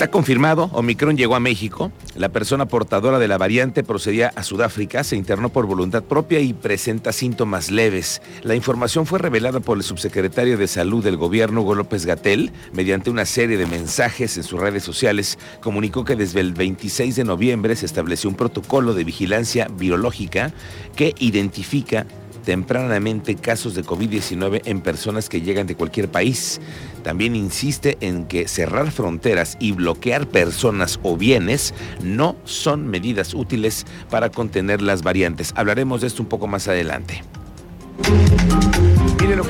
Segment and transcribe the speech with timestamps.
[0.00, 1.92] Está confirmado, Omicron llegó a México.
[2.14, 6.54] La persona portadora de la variante procedía a Sudáfrica, se internó por voluntad propia y
[6.54, 8.22] presenta síntomas leves.
[8.42, 13.10] La información fue revelada por el subsecretario de Salud del gobierno, Hugo López Gatel, mediante
[13.10, 15.38] una serie de mensajes en sus redes sociales.
[15.60, 20.54] Comunicó que desde el 26 de noviembre se estableció un protocolo de vigilancia biológica
[20.96, 22.06] que identifica
[22.40, 26.60] tempranamente casos de COVID-19 en personas que llegan de cualquier país.
[27.02, 33.86] También insiste en que cerrar fronteras y bloquear personas o bienes no son medidas útiles
[34.10, 35.52] para contener las variantes.
[35.56, 37.22] Hablaremos de esto un poco más adelante.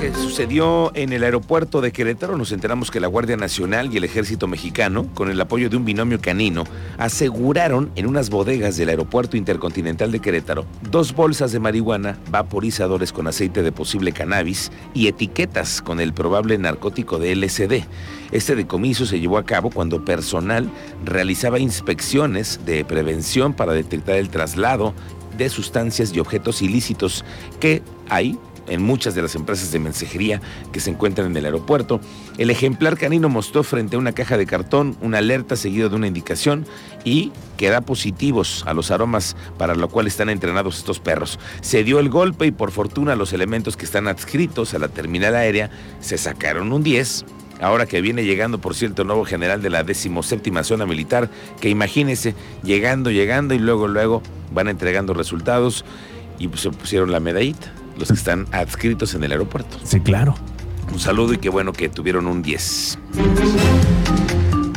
[0.00, 2.36] Que sucedió en el aeropuerto de Querétaro.
[2.38, 5.84] Nos enteramos que la Guardia Nacional y el Ejército Mexicano, con el apoyo de un
[5.84, 6.62] binomio canino,
[6.98, 13.26] aseguraron en unas bodegas del Aeropuerto Intercontinental de Querétaro dos bolsas de marihuana, vaporizadores con
[13.26, 17.84] aceite de posible cannabis y etiquetas con el probable narcótico de LSD.
[18.30, 20.70] Este decomiso se llevó a cabo cuando personal
[21.04, 24.94] realizaba inspecciones de prevención para detectar el traslado
[25.36, 27.24] de sustancias y objetos ilícitos
[27.58, 28.38] que hay
[28.68, 30.40] en muchas de las empresas de mensajería
[30.72, 32.00] que se encuentran en el aeropuerto.
[32.36, 36.06] El ejemplar canino mostró frente a una caja de cartón una alerta seguida de una
[36.06, 36.66] indicación
[37.04, 41.38] y que da positivos a los aromas para lo cual están entrenados estos perros.
[41.60, 45.34] Se dio el golpe y por fortuna los elementos que están adscritos a la terminal
[45.34, 47.24] aérea se sacaron un 10
[47.60, 51.28] ahora que viene llegando, por cierto, el nuevo general de la 17 zona militar,
[51.60, 55.84] que imagínese, llegando, llegando y luego, luego van entregando resultados
[56.38, 59.78] y se pusieron la medallita, los que están adscritos en el aeropuerto.
[59.84, 60.34] Sí, claro.
[60.92, 62.98] Un saludo y qué bueno que tuvieron un 10.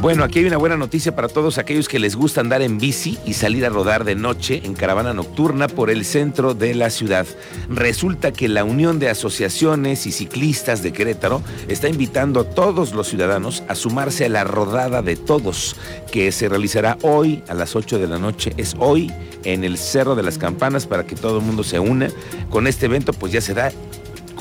[0.02, 3.20] Bueno, aquí hay una buena noticia para todos aquellos que les gusta andar en bici
[3.24, 7.28] y salir a rodar de noche en caravana nocturna por el centro de la ciudad.
[7.70, 13.10] Resulta que la Unión de Asociaciones y Ciclistas de Querétaro está invitando a todos los
[13.10, 15.76] ciudadanos a sumarse a la rodada de todos,
[16.12, 18.54] que se realizará hoy a las 8 de la noche.
[18.58, 19.14] Es hoy
[19.44, 22.10] en el Cerro de las Campanas para que todo el mundo se una.
[22.50, 23.72] Con este evento pues ya se da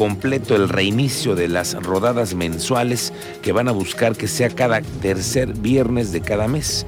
[0.01, 3.10] completo el reinicio de las rodadas mensuales
[3.43, 6.87] que van a buscar que sea cada tercer viernes de cada mes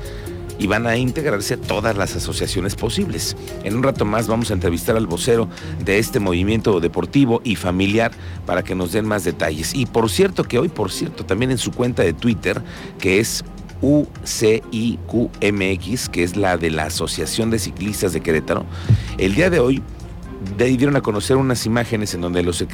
[0.58, 3.36] y van a integrarse todas las asociaciones posibles.
[3.64, 5.48] En un rato más vamos a entrevistar al vocero
[5.84, 8.12] de este movimiento deportivo y familiar
[8.47, 9.75] para que nos den más detalles.
[9.75, 12.62] Y por cierto que hoy, por cierto, también en su cuenta de Twitter,
[12.98, 13.44] que es
[13.80, 14.78] UCIQMX,
[16.09, 18.64] que es la de la Asociación de Ciclistas de Querétaro,
[19.19, 19.82] el día de hoy
[20.56, 22.64] de ahí dieron a conocer unas imágenes en donde los,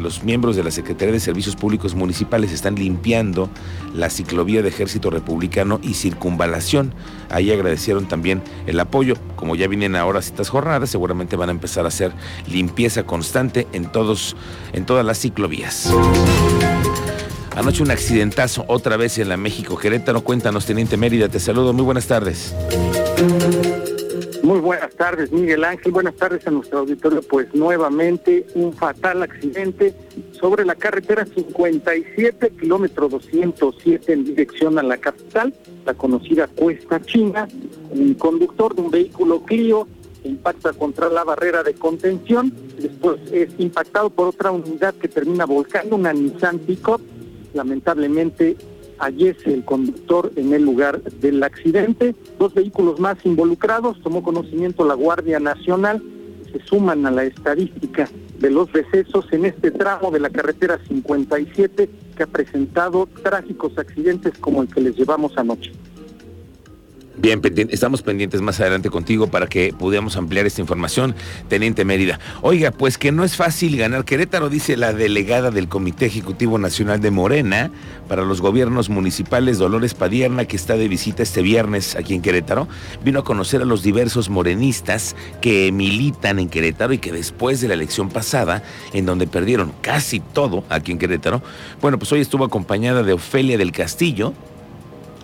[0.00, 3.50] los miembros de la Secretaría de Servicios Públicos Municipales están limpiando
[3.94, 6.94] la ciclovía de Ejército Republicano y Circunvalación.
[7.30, 9.14] Ahí agradecieron también el apoyo.
[9.36, 12.12] Como ya vienen ahora estas jornadas, seguramente van a empezar a hacer
[12.46, 14.36] limpieza constante en, todos,
[14.72, 15.92] en todas las ciclovías.
[17.56, 20.22] Anoche un accidentazo otra vez en la México Querétaro.
[20.22, 21.72] Cuéntanos, Teniente Mérida, te saludo.
[21.72, 22.54] Muy buenas tardes.
[24.44, 25.90] Muy buenas tardes, Miguel Ángel.
[25.90, 27.22] Buenas tardes a nuestro auditorio.
[27.22, 29.94] Pues nuevamente un fatal accidente
[30.32, 35.54] sobre la carretera 57, kilómetro 207 en dirección a la capital,
[35.86, 37.48] la conocida Cuesta China.
[37.90, 39.88] Un conductor de un vehículo Clio
[40.24, 45.96] impacta contra la barrera de contención, después es impactado por otra unidad que termina volcando,
[45.96, 47.00] una Nissan Pickup.
[47.54, 48.58] Lamentablemente
[48.96, 52.14] fallece el conductor en el lugar del accidente.
[52.38, 56.02] Dos vehículos más involucrados, tomó conocimiento la Guardia Nacional,
[56.52, 61.90] se suman a la estadística de los decesos en este tramo de la carretera 57
[62.16, 65.72] que ha presentado trágicos accidentes como el que les llevamos anoche.
[67.16, 71.14] Bien, estamos pendientes más adelante contigo para que podamos ampliar esta información,
[71.48, 72.18] Teniente Mérida.
[72.42, 77.00] Oiga, pues que no es fácil ganar Querétaro, dice la delegada del Comité Ejecutivo Nacional
[77.00, 77.70] de Morena
[78.08, 82.66] para los gobiernos municipales, Dolores Padierna, que está de visita este viernes aquí en Querétaro.
[83.04, 87.68] Vino a conocer a los diversos morenistas que militan en Querétaro y que después de
[87.68, 91.42] la elección pasada, en donde perdieron casi todo aquí en Querétaro,
[91.80, 94.34] bueno, pues hoy estuvo acompañada de Ofelia del Castillo,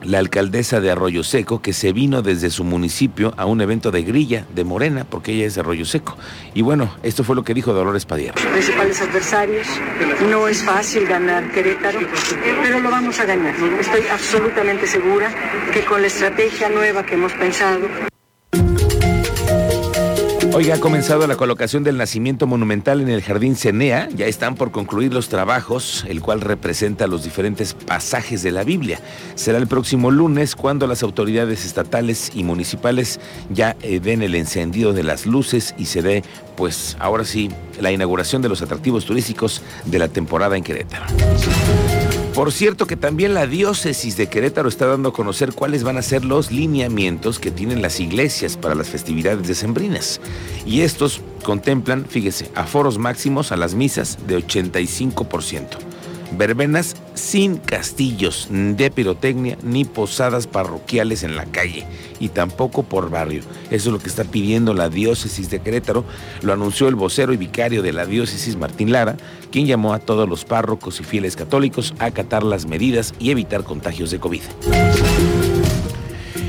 [0.02, 4.02] la alcaldesa de Arroyo Seco, que se vino desde su municipio a un evento de
[4.02, 6.16] grilla de Morena, porque ella es de Arroyo Seco.
[6.54, 8.40] Y bueno, esto fue lo que dijo Dolores Padierna.
[8.52, 9.66] Principales adversarios,
[10.28, 12.00] no es fácil ganar Querétaro,
[12.62, 13.54] pero lo vamos a ganar.
[13.78, 15.30] Estoy absolutamente segura
[15.72, 18.09] que con la estrategia nueva que hemos pensado,
[20.52, 24.08] Hoy ha comenzado la colocación del nacimiento monumental en el Jardín Cenea.
[24.14, 29.00] Ya están por concluir los trabajos, el cual representa los diferentes pasajes de la Biblia.
[29.36, 34.92] Será el próximo lunes cuando las autoridades estatales y municipales ya eh, den el encendido
[34.92, 36.24] de las luces y se dé,
[36.56, 37.48] pues ahora sí,
[37.80, 41.06] la inauguración de los atractivos turísticos de la temporada en Querétaro.
[42.34, 46.02] Por cierto que también la diócesis de Querétaro está dando a conocer cuáles van a
[46.02, 50.20] ser los lineamientos que tienen las iglesias para las festividades decembrinas.
[50.64, 55.90] Y estos contemplan, fíjese, aforos máximos a las misas de 85%
[56.32, 61.86] verbenas sin castillos de pirotecnia ni posadas parroquiales en la calle
[62.18, 63.42] y tampoco por barrio.
[63.70, 66.04] Eso es lo que está pidiendo la diócesis de Querétaro.
[66.42, 69.16] Lo anunció el vocero y vicario de la diócesis Martín Lara,
[69.52, 73.64] quien llamó a todos los párrocos y fieles católicos a acatar las medidas y evitar
[73.64, 74.42] contagios de COVID.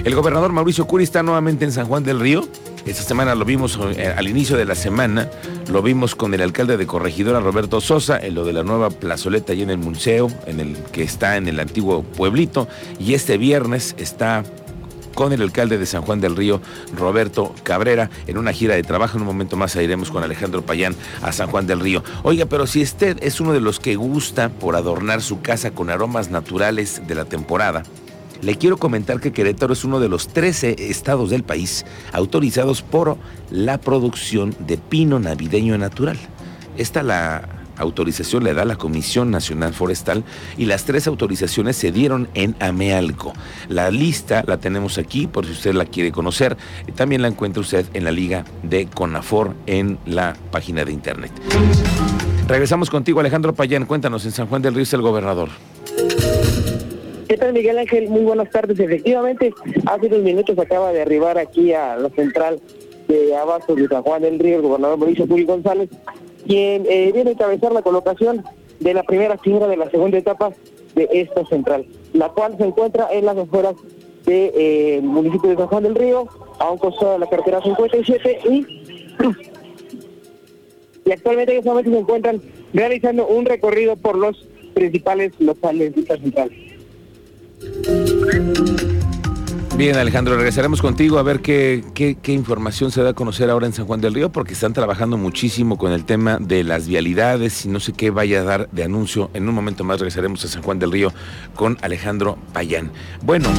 [0.03, 2.47] El gobernador Mauricio Curi está nuevamente en San Juan del Río
[2.85, 5.29] esta semana lo vimos eh, al inicio de la semana,
[5.69, 9.53] lo vimos con el alcalde de Corregidora Roberto Sosa en lo de la nueva plazoleta
[9.53, 12.67] allí en el museo, en el que está en el antiguo pueblito,
[12.99, 14.43] y este viernes está
[15.13, 16.61] con el alcalde de San Juan del Río,
[16.95, 19.17] Roberto Cabrera, en una gira de trabajo.
[19.17, 22.03] En un momento más iremos con Alejandro Payán a San Juan del Río.
[22.23, 25.89] Oiga, pero si usted es uno de los que gusta por adornar su casa con
[25.89, 27.83] aromas naturales de la temporada,
[28.41, 33.17] le quiero comentar que Querétaro es uno de los 13 estados del país autorizados por
[33.49, 36.17] la producción de pino navideño natural.
[36.77, 40.23] Esta la autorización le da la Comisión Nacional Forestal
[40.57, 43.33] y las tres autorizaciones se dieron en Amealco.
[43.69, 46.57] La lista la tenemos aquí por si usted la quiere conocer.
[46.95, 51.31] También la encuentra usted en la liga de Conafor en la página de internet.
[52.47, 53.85] Regresamos contigo Alejandro Payán.
[53.85, 55.49] Cuéntanos, en San Juan del Río es el gobernador.
[57.31, 58.09] ¿Qué tal, Miguel Ángel?
[58.09, 58.77] Muy buenas tardes.
[58.77, 59.53] Efectivamente,
[59.85, 62.59] hace unos minutos acaba de arribar aquí a la central
[63.07, 65.89] de Abastos de San Juan del Río el gobernador Mauricio Puri González,
[66.45, 68.43] quien eh, viene a encabezar la colocación
[68.81, 70.51] de la primera figura de la segunda etapa
[70.93, 73.75] de esta central, la cual se encuentra en las afueras
[74.25, 76.27] del de, eh, municipio de San Juan del Río,
[76.59, 78.59] a un costado de la carretera 57 y,
[81.05, 82.41] y actualmente en este se encuentran
[82.73, 86.51] realizando un recorrido por los principales locales de esta central.
[89.81, 91.83] Bien, Alejandro, regresaremos contigo a ver qué,
[92.27, 95.77] información se da a conocer ahora en San Juan del Río, porque están trabajando muchísimo
[95.77, 99.31] con el tema de las vialidades y no sé qué vaya a dar de anuncio.
[99.33, 101.11] En un momento más regresaremos a San Juan del Río
[101.55, 102.91] con Alejandro Payán.
[103.23, 103.49] Bueno.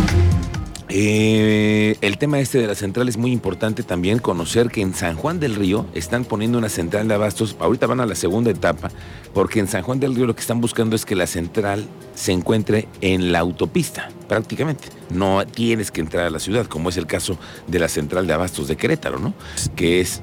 [0.95, 5.17] Eh, el tema este de la central es muy importante también conocer que en San
[5.17, 8.91] Juan del Río están poniendo una central de abastos, ahorita van a la segunda etapa,
[9.33, 12.33] porque en San Juan del Río lo que están buscando es que la central se
[12.33, 14.91] encuentre en la autopista, prácticamente.
[15.09, 18.35] No tienes que entrar a la ciudad, como es el caso de la central de
[18.35, 19.33] abastos de Querétaro, ¿no?
[19.75, 20.21] Que es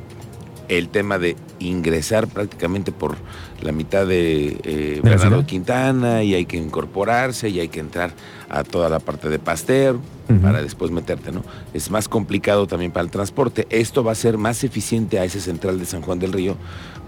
[0.69, 3.17] el tema de ingresar prácticamente por
[3.61, 8.11] la mitad de eh, Bernardo Quintana y hay que incorporarse y hay que entrar
[8.49, 9.97] a toda la parte de Pasteur
[10.43, 11.43] para después meterte, ¿no?
[11.73, 13.65] Es más complicado también para el transporte.
[13.71, 16.55] Esto va a ser más eficiente a ese central de San Juan del Río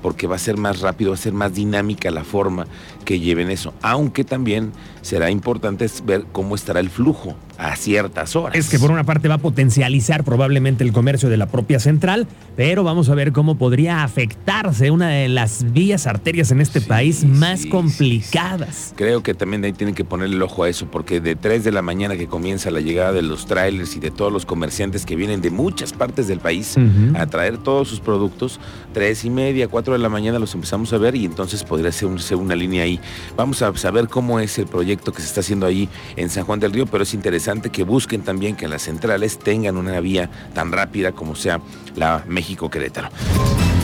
[0.02, 2.68] porque va a ser más rápido, va a ser más dinámica la forma
[3.06, 3.74] que lleven eso.
[3.82, 4.72] Aunque también
[5.02, 8.56] será importante ver cómo estará el flujo a ciertas horas.
[8.56, 12.28] Es que por una parte va a potencializar probablemente el comercio de la propia central,
[12.56, 17.24] pero vamos a ver cómo podría afectarse una de las vías arterias en este país
[17.24, 18.94] más complicadas.
[18.96, 21.72] Creo que también ahí tienen que ponerle el ojo a eso, porque de 3 de
[21.72, 25.16] la mañana que comienza la llegada de los trailers y de todos los comerciantes que
[25.16, 26.76] vienen de muchas partes del país
[27.16, 28.60] a traer todos sus productos,
[28.94, 32.08] tres y media, 4 de la mañana los empezamos a ver y entonces podría ser,
[32.38, 32.98] una línea ahí.
[33.36, 36.62] Vamos a saber cómo es el proyecto que se está haciendo ahí en San Juan
[36.62, 40.72] del Río, pero es interesante que busquen también que las centrales tengan una vía tan
[40.72, 41.60] rápida como sea
[41.96, 43.10] la México-Querétaro.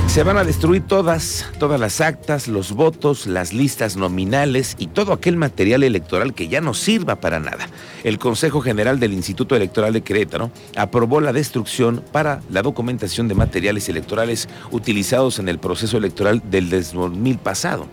[0.07, 5.13] Se van a destruir todas, todas las actas, los votos, las listas nominales y todo
[5.13, 7.69] aquel material electoral que ya no sirva para nada.
[8.03, 13.35] El Consejo General del Instituto Electoral de Querétaro aprobó la destrucción para la documentación de
[13.35, 17.87] materiales electorales utilizados en el proceso electoral del 2000 pasado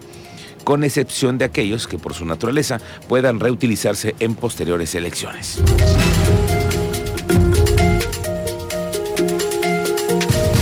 [0.64, 5.60] con excepción de aquellos que por su naturaleza puedan reutilizarse en posteriores elecciones.